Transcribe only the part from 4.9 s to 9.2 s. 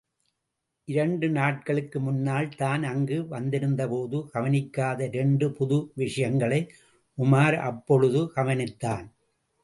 இரண்டு புது விஷயங்களை உமார் அப்பொழுது கவனித்தான்.